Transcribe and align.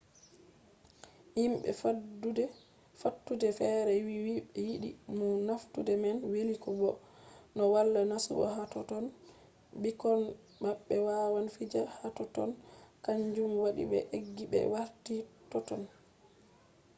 himɓe 1.37 1.69
fattude 3.01 3.47
fere 3.59 3.93
wi 4.05 4.15
ɓe 4.53 4.61
yiɗi 4.67 4.89
no 5.45 5.53
fattude 5.61 5.93
man 6.03 6.17
weli 6.31 6.53
bo 6.79 6.89
no 7.55 7.61
wala 7.73 7.99
masibo 8.11 8.43
hatotton 8.55 9.05
ɓikkoi 9.81 10.21
maɓɓe 10.63 10.95
wawan 11.07 11.47
fija 11.55 11.81
hatotton 11.99 12.51
kanjum 13.05 13.51
waɗi 13.63 13.83
be 13.91 13.97
eggi 14.17 14.43
ɓe 14.51 14.59
warti 14.73 15.15
totton 15.51 15.81